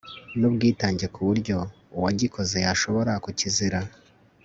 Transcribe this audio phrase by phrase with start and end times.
[0.39, 1.57] n'ubwitange ku buryo
[1.97, 3.79] uwagikoze yashobora kukizira